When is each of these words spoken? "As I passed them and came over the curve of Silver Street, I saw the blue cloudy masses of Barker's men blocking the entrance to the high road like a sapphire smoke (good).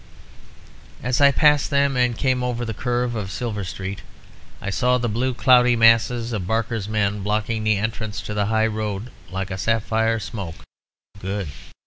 "As 1.03 1.21
I 1.21 1.29
passed 1.31 1.69
them 1.69 1.95
and 1.95 2.17
came 2.17 2.43
over 2.43 2.65
the 2.65 2.73
curve 2.73 3.13
of 3.15 3.29
Silver 3.29 3.63
Street, 3.63 4.01
I 4.59 4.71
saw 4.71 4.97
the 4.97 5.07
blue 5.07 5.35
cloudy 5.35 5.75
masses 5.75 6.33
of 6.33 6.47
Barker's 6.47 6.89
men 6.89 7.21
blocking 7.21 7.63
the 7.63 7.77
entrance 7.77 8.19
to 8.21 8.33
the 8.33 8.47
high 8.47 8.65
road 8.65 9.11
like 9.31 9.51
a 9.51 9.59
sapphire 9.59 10.17
smoke 10.17 10.55
(good). 11.19 11.49